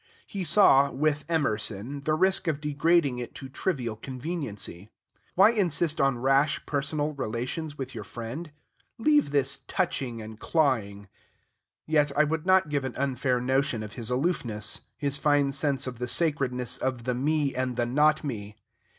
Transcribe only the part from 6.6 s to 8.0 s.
personal relations with